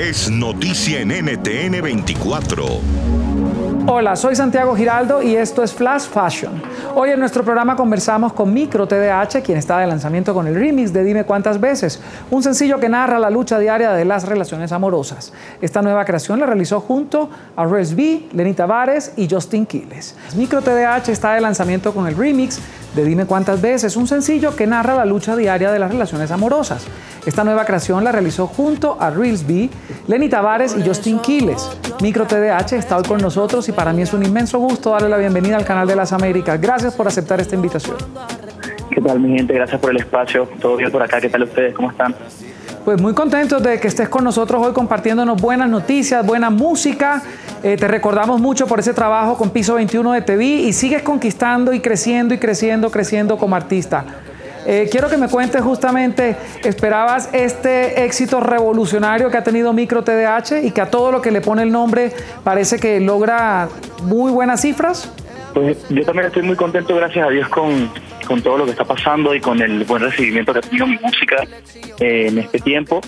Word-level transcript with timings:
es 0.00 0.30
noticia 0.30 1.00
en 1.00 1.08
NTN 1.08 1.82
24. 1.82 2.64
Hola, 3.86 4.16
soy 4.16 4.34
Santiago 4.34 4.74
Giraldo 4.74 5.22
y 5.22 5.36
esto 5.36 5.62
es 5.62 5.74
Flash 5.74 6.04
Fashion. 6.04 6.62
Hoy 6.92 7.10
en 7.10 7.20
nuestro 7.20 7.44
programa 7.44 7.76
conversamos 7.76 8.32
con 8.32 8.52
Micro 8.52 8.88
TDH, 8.88 9.42
quien 9.44 9.58
está 9.58 9.78
de 9.78 9.86
lanzamiento 9.86 10.34
con 10.34 10.48
el 10.48 10.56
remix 10.56 10.92
de 10.92 11.04
Dime 11.04 11.24
cuántas 11.24 11.60
veces, 11.60 12.00
un 12.30 12.42
sencillo 12.42 12.80
que 12.80 12.88
narra 12.88 13.20
la 13.20 13.30
lucha 13.30 13.60
diaria 13.60 13.92
de 13.92 14.04
las 14.04 14.26
relaciones 14.26 14.72
amorosas. 14.72 15.32
Esta 15.60 15.82
nueva 15.82 16.04
creación 16.04 16.40
la 16.40 16.46
realizó 16.46 16.80
junto 16.80 17.30
a 17.54 17.64
Res 17.64 17.94
B, 17.94 18.26
Lenny 18.32 18.54
Tavares 18.54 19.12
y 19.16 19.28
Justin 19.30 19.66
Quiles. 19.66 20.16
Micro 20.36 20.62
TDH 20.62 21.10
está 21.10 21.34
de 21.34 21.40
lanzamiento 21.40 21.94
con 21.94 22.08
el 22.08 22.16
remix 22.16 22.58
de 22.94 23.04
Dime 23.04 23.24
cuántas 23.24 23.60
veces, 23.60 23.96
un 23.96 24.08
sencillo 24.08 24.56
que 24.56 24.66
narra 24.66 24.94
la 24.94 25.04
lucha 25.04 25.36
diaria 25.36 25.70
de 25.70 25.78
las 25.78 25.92
relaciones 25.92 26.32
amorosas. 26.32 26.84
Esta 27.24 27.44
nueva 27.44 27.64
creación 27.64 28.02
la 28.02 28.10
realizó 28.10 28.48
junto 28.48 28.96
a 29.00 29.10
Reels 29.10 29.46
B, 29.46 29.70
Lenny 30.08 30.28
Tavares 30.28 30.76
y 30.76 30.82
Justin 30.82 31.20
Quiles. 31.20 31.70
Micro 32.00 32.26
TDH 32.26 32.72
está 32.72 32.96
hoy 32.96 33.02
con 33.02 33.20
nosotros 33.20 33.68
y 33.68 33.72
para 33.72 33.92
mí 33.92 34.00
es 34.00 34.14
un 34.14 34.24
inmenso 34.24 34.58
gusto 34.58 34.90
darle 34.90 35.10
la 35.10 35.18
bienvenida 35.18 35.58
al 35.58 35.66
canal 35.66 35.86
de 35.86 35.94
las 35.94 36.14
Américas. 36.14 36.58
Gracias 36.58 36.94
por 36.94 37.06
aceptar 37.06 37.40
esta 37.40 37.54
invitación. 37.54 37.96
¿Qué 38.90 39.02
tal 39.02 39.20
mi 39.20 39.36
gente? 39.36 39.52
Gracias 39.52 39.78
por 39.78 39.90
el 39.90 39.98
espacio. 39.98 40.48
Todo 40.62 40.76
bien 40.76 40.90
por 40.90 41.02
acá. 41.02 41.20
¿Qué 41.20 41.28
tal 41.28 41.42
ustedes? 41.42 41.74
¿Cómo 41.74 41.90
están? 41.90 42.14
Pues 42.86 42.98
muy 42.98 43.12
contentos 43.12 43.62
de 43.62 43.78
que 43.78 43.88
estés 43.88 44.08
con 44.08 44.24
nosotros 44.24 44.66
hoy 44.66 44.72
compartiéndonos 44.72 45.42
buenas 45.42 45.68
noticias, 45.68 46.24
buena 46.24 46.48
música. 46.48 47.22
Eh, 47.62 47.76
te 47.76 47.86
recordamos 47.86 48.40
mucho 48.40 48.66
por 48.66 48.80
ese 48.80 48.94
trabajo 48.94 49.36
con 49.36 49.50
Piso 49.50 49.74
21 49.74 50.12
de 50.12 50.22
TV 50.22 50.44
y 50.44 50.72
sigues 50.72 51.02
conquistando 51.02 51.74
y 51.74 51.80
creciendo 51.80 52.32
y 52.32 52.38
creciendo, 52.38 52.90
creciendo 52.90 53.36
como 53.36 53.56
artista. 53.56 54.06
Eh, 54.66 54.88
quiero 54.90 55.08
que 55.08 55.16
me 55.16 55.28
cuentes 55.28 55.62
justamente, 55.62 56.36
¿esperabas 56.64 57.30
este 57.32 58.04
éxito 58.04 58.40
revolucionario 58.40 59.30
que 59.30 59.38
ha 59.38 59.42
tenido 59.42 59.72
Micro 59.72 60.04
TDH 60.04 60.64
y 60.64 60.70
que 60.70 60.80
a 60.80 60.90
todo 60.90 61.12
lo 61.12 61.22
que 61.22 61.30
le 61.30 61.40
pone 61.40 61.62
el 61.62 61.72
nombre 61.72 62.12
parece 62.44 62.78
que 62.78 63.00
logra 63.00 63.68
muy 64.02 64.30
buenas 64.30 64.60
cifras? 64.60 65.12
Pues 65.54 65.78
yo 65.88 66.04
también 66.04 66.26
estoy 66.26 66.42
muy 66.42 66.56
contento, 66.56 66.94
gracias 66.94 67.26
a 67.26 67.30
Dios, 67.30 67.48
con, 67.48 67.90
con 68.26 68.40
todo 68.42 68.58
lo 68.58 68.64
que 68.64 68.70
está 68.70 68.84
pasando 68.84 69.34
y 69.34 69.40
con 69.40 69.60
el 69.60 69.84
buen 69.84 70.02
recibimiento 70.02 70.52
que 70.52 70.60
ha 70.60 70.62
tenido 70.62 70.86
mi 70.86 70.98
música 70.98 71.42
eh, 71.98 72.26
en 72.28 72.38
este 72.38 72.58
tiempo. 72.60 73.00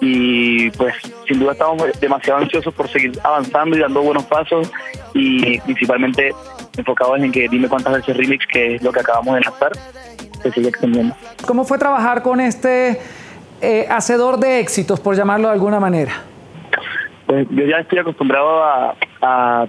Y 0.00 0.70
pues 0.72 0.94
sin 1.28 1.38
duda 1.38 1.52
estamos 1.52 1.84
demasiado 2.00 2.40
ansiosos 2.40 2.74
por 2.74 2.88
seguir 2.88 3.18
avanzando 3.22 3.76
y 3.76 3.80
dando 3.80 4.02
buenos 4.02 4.24
pasos 4.24 4.70
y 5.14 5.58
principalmente 5.60 6.32
enfocados 6.76 7.18
en 7.20 7.32
que 7.32 7.48
dime 7.48 7.68
cuántas 7.68 7.94
veces 7.94 8.16
remix, 8.16 8.46
que 8.46 8.74
es 8.74 8.82
lo 8.82 8.92
que 8.92 9.00
acabamos 9.00 9.34
de 9.36 9.40
lanzar, 9.42 9.72
sigue 10.52 10.68
extendiendo. 10.68 11.14
¿Cómo 11.46 11.64
fue 11.64 11.78
trabajar 11.78 12.22
con 12.22 12.40
este 12.40 12.98
eh, 13.60 13.86
hacedor 13.88 14.38
de 14.38 14.60
éxitos, 14.60 15.00
por 15.00 15.16
llamarlo 15.16 15.48
de 15.48 15.54
alguna 15.54 15.80
manera? 15.80 16.12
Pues 17.26 17.46
yo 17.50 17.64
ya 17.64 17.78
estoy 17.78 17.98
acostumbrado 17.98 18.62
a, 18.62 18.94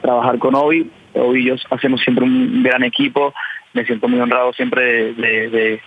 trabajar 0.02 0.38
con 0.38 0.54
Obi. 0.56 0.92
Obi 1.16 1.42
y 1.42 1.46
yo 1.46 1.56
hacemos 1.72 2.02
siempre 2.02 2.24
un 2.24 2.62
gran 2.62 2.84
equipo. 2.84 3.34
Me 3.74 3.86
siento 3.86 4.08
muy 4.08 4.20
honrado 4.20 4.54
siempre 4.54 5.14
de, 5.14 5.82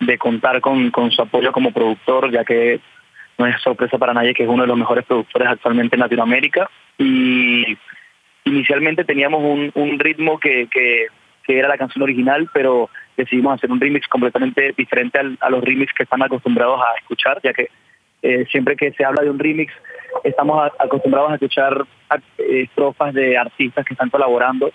de, 0.00 0.18
contar 0.18 0.60
con, 0.60 0.90
con, 0.90 1.10
su 1.10 1.20
apoyo 1.20 1.52
como 1.52 1.72
productor, 1.72 2.30
ya 2.30 2.44
que 2.44 2.80
no 3.36 3.46
es 3.46 3.60
sorpresa 3.60 3.98
para 3.98 4.14
nadie 4.14 4.32
que 4.32 4.44
es 4.44 4.48
uno 4.48 4.62
de 4.62 4.68
los 4.68 4.78
mejores 4.78 5.04
productores 5.04 5.48
actualmente 5.48 5.96
en 5.96 6.00
Latinoamérica. 6.00 6.70
Y 6.96 7.76
inicialmente 8.44 9.04
teníamos 9.04 9.42
un, 9.42 9.70
un 9.74 9.98
ritmo 9.98 10.38
que, 10.38 10.68
que, 10.70 11.08
que 11.44 11.58
era 11.58 11.68
la 11.68 11.78
canción 11.78 12.02
original, 12.02 12.48
pero 12.52 12.88
decidimos 13.16 13.54
hacer 13.54 13.70
un 13.70 13.80
remix 13.80 14.06
completamente 14.08 14.74
diferente 14.76 15.18
a 15.40 15.50
los 15.50 15.64
remix 15.64 15.92
que 15.92 16.04
están 16.04 16.22
acostumbrados 16.22 16.80
a 16.80 16.98
escuchar, 16.98 17.40
ya 17.42 17.52
que 17.52 17.68
eh, 18.22 18.46
siempre 18.50 18.76
que 18.76 18.92
se 18.92 19.04
habla 19.04 19.22
de 19.22 19.30
un 19.30 19.38
remix 19.38 19.72
estamos 20.22 20.70
acostumbrados 20.78 21.32
a 21.32 21.34
escuchar 21.34 21.84
eh, 22.38 22.62
estrofas 22.62 23.12
de 23.12 23.36
artistas 23.36 23.84
que 23.84 23.94
están 23.94 24.10
colaborando 24.10 24.72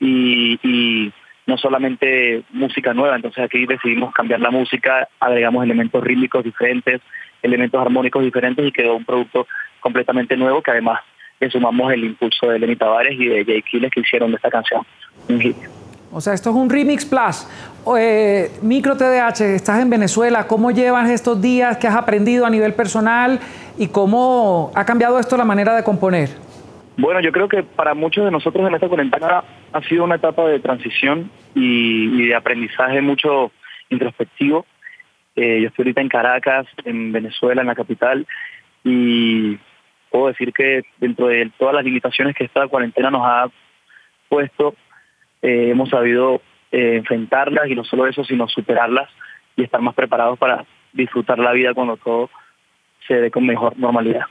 y, 0.00 1.12
no 1.46 1.56
solamente 1.56 2.44
música 2.50 2.94
nueva, 2.94 3.16
entonces 3.16 3.42
aquí 3.42 3.66
decidimos 3.66 4.14
cambiar 4.14 4.38
la 4.40 4.52
música, 4.52 5.08
agregamos 5.18 5.64
elementos 5.64 6.02
rítmicos 6.04 6.44
diferentes, 6.44 7.00
elementos 7.42 7.80
armónicos 7.80 8.22
diferentes 8.22 8.64
y 8.64 8.70
quedó 8.70 8.94
un 8.94 9.04
producto 9.04 9.48
completamente 9.80 10.36
nuevo 10.36 10.62
que 10.62 10.70
además 10.70 11.00
le 11.40 11.50
sumamos 11.50 11.92
el 11.92 12.04
impulso 12.04 12.46
de 12.46 12.58
Lenny 12.60 12.76
Tavares 12.76 13.18
y 13.18 13.26
de 13.26 13.44
Jay 13.44 13.62
Kiles 13.62 13.90
que 13.90 14.00
hicieron 14.00 14.30
de 14.30 14.36
esta 14.36 14.50
canción 14.50 14.82
un 15.28 15.40
hit. 15.40 15.56
O 16.12 16.20
sea, 16.20 16.34
esto 16.34 16.50
es 16.50 16.56
un 16.56 16.68
remix 16.68 17.04
plus. 17.04 17.46
Eh, 17.98 18.50
micro 18.62 18.96
TDH, 18.96 19.40
estás 19.54 19.80
en 19.80 19.90
Venezuela, 19.90 20.46
¿cómo 20.46 20.72
llevas 20.72 21.08
estos 21.08 21.40
días? 21.40 21.76
¿Qué 21.78 21.86
has 21.86 21.96
aprendido 21.96 22.46
a 22.46 22.50
nivel 22.50 22.74
personal? 22.74 23.38
¿Y 23.78 23.88
cómo 23.88 24.72
ha 24.74 24.84
cambiado 24.84 25.18
esto 25.18 25.36
la 25.36 25.44
manera 25.44 25.74
de 25.74 25.84
componer? 25.84 26.30
Bueno, 26.96 27.20
yo 27.20 27.30
creo 27.30 27.48
que 27.48 27.62
para 27.62 27.94
muchos 27.94 28.24
de 28.24 28.30
nosotros 28.30 28.66
en 28.66 28.74
esta 28.74 28.88
cuarentena 28.88 29.44
ha 29.72 29.82
sido 29.82 30.04
una 30.04 30.16
etapa 30.16 30.46
de 30.46 30.58
transición 30.58 31.30
y, 31.54 32.26
de 32.26 32.34
aprendizaje 32.34 33.00
mucho 33.00 33.52
introspectivo. 33.88 34.66
Eh, 35.36 35.60
yo 35.62 35.68
estoy 35.68 35.84
ahorita 35.84 36.00
en 36.00 36.08
Caracas, 36.08 36.66
en 36.84 37.12
Venezuela, 37.12 37.62
en 37.62 37.68
la 37.68 37.74
capital, 37.76 38.26
y 38.84 39.58
puedo 40.10 40.26
decir 40.26 40.52
que 40.52 40.82
dentro 40.98 41.28
de 41.28 41.50
todas 41.56 41.74
las 41.74 41.84
limitaciones 41.84 42.34
que 42.34 42.44
esta 42.44 42.66
cuarentena 42.66 43.10
nos 43.10 43.22
ha 43.24 43.46
puesto, 44.28 44.74
eh, 45.42 45.70
hemos 45.70 45.90
sabido 45.90 46.40
eh, 46.72 46.96
enfrentarlas 46.96 47.68
y 47.68 47.74
no 47.74 47.84
solo 47.84 48.06
eso, 48.06 48.24
sino 48.24 48.48
superarlas 48.48 49.08
y 49.56 49.64
estar 49.64 49.80
más 49.80 49.94
preparados 49.94 50.38
para 50.38 50.64
disfrutar 50.92 51.38
la 51.38 51.52
vida 51.52 51.74
cuando 51.74 51.96
todo 51.96 52.30
se 53.06 53.14
dé 53.14 53.30
con 53.30 53.46
mejor 53.46 53.76
normalidad. 53.78 54.26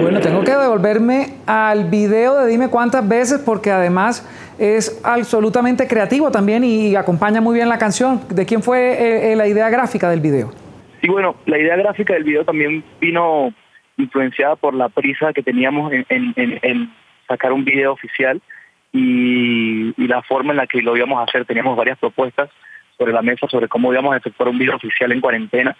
Bueno, 0.00 0.20
tengo 0.20 0.44
que 0.44 0.52
devolverme 0.52 1.38
al 1.46 1.88
video 1.88 2.38
de 2.38 2.50
Dime 2.50 2.68
cuántas 2.70 3.08
veces 3.08 3.42
porque 3.44 3.70
además 3.70 4.28
es 4.58 5.00
absolutamente 5.04 5.88
creativo 5.88 6.30
también 6.30 6.62
y 6.64 6.94
acompaña 6.94 7.40
muy 7.40 7.54
bien 7.54 7.68
la 7.68 7.78
canción. 7.78 8.20
¿De 8.28 8.44
quién 8.46 8.62
fue 8.62 9.32
eh, 9.32 9.36
la 9.36 9.48
idea 9.48 9.68
gráfica 9.70 10.10
del 10.10 10.20
video? 10.20 10.50
Sí, 11.00 11.08
bueno, 11.08 11.34
la 11.46 11.58
idea 11.58 11.76
gráfica 11.76 12.14
del 12.14 12.24
video 12.24 12.44
también 12.44 12.84
vino 13.00 13.52
influenciada 13.96 14.56
por 14.56 14.74
la 14.74 14.88
prisa 14.88 15.32
que 15.32 15.42
teníamos 15.42 15.92
en 15.92 16.92
sacar 17.26 17.52
un 17.52 17.64
video 17.64 17.92
oficial 17.92 18.40
y, 18.92 19.61
la 20.06 20.22
forma 20.22 20.52
en 20.52 20.58
la 20.58 20.66
que 20.66 20.82
lo 20.82 20.96
íbamos 20.96 21.18
a 21.18 21.24
hacer. 21.24 21.44
Teníamos 21.44 21.76
varias 21.76 21.98
propuestas 21.98 22.50
sobre 22.98 23.12
la 23.12 23.22
mesa 23.22 23.46
sobre 23.48 23.68
cómo 23.68 23.92
íbamos 23.92 24.14
a 24.14 24.18
efectuar 24.18 24.48
un 24.48 24.58
video 24.58 24.76
oficial 24.76 25.12
en 25.12 25.20
cuarentena 25.20 25.76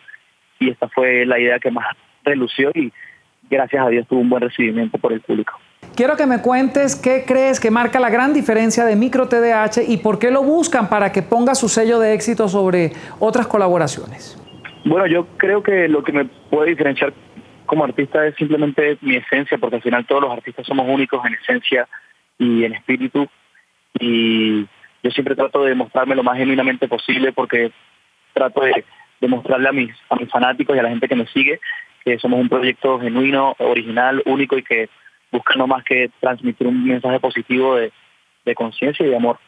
y 0.59 0.71
esta 0.71 0.89
fue 0.89 1.27
la 1.27 1.39
idea 1.39 1.59
que 1.59 1.71
más 1.71 1.87
relució 2.25 2.71
y 2.75 2.93
gracias 3.51 3.85
a 3.85 3.89
Dios 3.89 4.07
tuvo 4.09 4.21
un 4.21 4.31
buen 4.31 4.43
recibimiento 4.43 4.99
por 4.99 5.13
el 5.13 5.21
público. 5.21 5.59
Quiero 5.95 6.17
que 6.17 6.27
me 6.27 6.41
cuentes 6.41 6.97
qué 6.97 7.25
crees 7.27 7.61
que 7.61 7.71
marca 7.71 8.01
la 8.01 8.09
gran 8.09 8.33
diferencia 8.33 8.85
de 8.85 8.97
Micro 8.97 9.29
TDH 9.29 9.89
y 9.89 9.99
por 9.99 10.19
qué 10.19 10.31
lo 10.31 10.43
buscan 10.43 10.89
para 10.89 11.13
que 11.13 11.23
ponga 11.23 11.55
su 11.55 11.69
sello 11.69 11.99
de 11.99 12.15
éxito 12.15 12.49
sobre 12.49 12.93
otras 13.19 13.47
colaboraciones. 13.47 14.39
Bueno, 14.85 15.07
yo 15.07 15.27
creo 15.37 15.63
que 15.63 15.89
lo 15.89 16.03
que 16.03 16.13
me 16.13 16.25
puede 16.25 16.71
diferenciar 16.71 17.13
como 17.67 17.85
artista 17.85 18.27
es 18.27 18.35
simplemente 18.37 18.99
mi 19.03 19.17
esencia, 19.17 19.59
porque 19.59 19.77
al 19.77 19.83
final 19.83 20.07
todos 20.07 20.23
los 20.23 20.33
artistas 20.33 20.67
somos 20.67 20.89
únicos 20.89 21.25
en 21.27 21.35
esencia 21.35 21.87
y 22.39 22.65
en 22.65 22.75
espíritu. 22.75 23.29
Y 23.99 24.63
yo 25.03 25.11
siempre 25.11 25.35
trato 25.35 25.65
de 25.65 25.75
mostrarme 25.75 26.15
lo 26.15 26.23
más 26.23 26.37
genuinamente 26.39 26.89
posible 26.89 27.33
porque 27.33 27.73
trato 28.33 28.63
de 28.63 28.85
demostrarle 29.21 29.69
a 29.69 29.73
mis, 29.73 29.95
a 30.11 30.17
mis 30.17 30.31
fanáticos 30.31 30.75
y 30.75 30.79
a 30.79 30.83
la 30.83 30.89
gente 30.89 31.09
que 31.09 31.17
me 31.17 31.27
sigue 31.27 31.61
que 32.05 32.19
somos 32.19 32.41
un 32.41 32.49
proyecto 32.49 32.99
genuino, 33.01 33.55
original, 33.59 34.23
único 34.27 34.59
y 34.59 34.63
que 34.63 34.89
busca 35.31 35.55
no 35.57 35.67
más 35.67 35.85
que 35.85 36.11
transmitir 36.21 36.67
un 36.67 36.85
mensaje 36.85 37.21
positivo 37.21 37.77
de, 37.77 37.93
de 38.45 38.55
conciencia 38.55 39.07
y 39.07 39.11
de 39.11 39.17
amor. 39.17 39.39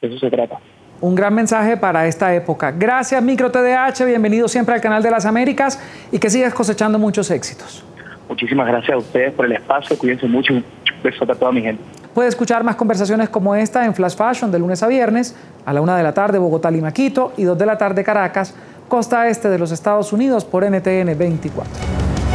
De 0.00 0.08
eso 0.08 0.18
se 0.18 0.30
trata. 0.30 0.58
Un 1.00 1.14
gran 1.14 1.34
mensaje 1.34 1.76
para 1.76 2.06
esta 2.06 2.34
época. 2.34 2.70
Gracias 2.70 3.22
Micro 3.22 3.50
TDH, 3.50 4.04
bienvenido 4.06 4.46
siempre 4.46 4.74
al 4.74 4.80
canal 4.80 5.02
de 5.02 5.10
las 5.10 5.26
Américas 5.26 5.80
y 6.12 6.18
que 6.18 6.30
sigas 6.30 6.54
cosechando 6.54 6.98
muchos 6.98 7.30
éxitos. 7.30 7.84
Muchísimas 8.28 8.68
gracias 8.68 8.92
a 8.92 8.98
ustedes 8.98 9.32
por 9.32 9.46
el 9.46 9.52
espacio, 9.52 9.98
cuídense 9.98 10.26
mucho, 10.26 10.54
un 10.54 10.64
beso 11.02 11.24
a 11.24 11.34
toda 11.34 11.50
mi 11.50 11.60
gente. 11.60 11.82
Puede 12.14 12.28
escuchar 12.28 12.62
más 12.62 12.76
conversaciones 12.76 13.28
como 13.30 13.54
esta 13.54 13.84
en 13.86 13.94
Flash 13.94 14.16
Fashion 14.16 14.50
de 14.52 14.58
lunes 14.58 14.82
a 14.82 14.86
viernes 14.86 15.34
a 15.64 15.72
la 15.72 15.80
una 15.80 15.96
de 15.96 16.02
la 16.02 16.12
tarde 16.12 16.38
Bogotá, 16.38 16.70
Lima, 16.70 16.92
Quito 16.92 17.32
y 17.36 17.44
dos 17.44 17.56
de 17.56 17.66
la 17.66 17.78
tarde 17.78 18.04
Caracas, 18.04 18.52
costa 18.88 19.28
este 19.28 19.48
de 19.48 19.58
los 19.58 19.70
Estados 19.70 20.12
Unidos 20.12 20.44
por 20.44 20.64
NTN 20.64 21.16
24. 21.16 21.72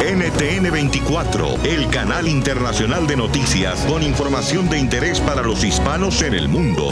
NTN 0.00 0.72
24, 0.72 1.46
el 1.64 1.88
canal 1.90 2.28
internacional 2.28 3.06
de 3.06 3.16
noticias 3.16 3.84
con 3.88 4.02
información 4.02 4.68
de 4.68 4.78
interés 4.78 5.20
para 5.20 5.42
los 5.42 5.62
hispanos 5.64 6.22
en 6.22 6.34
el 6.34 6.48
mundo. 6.48 6.86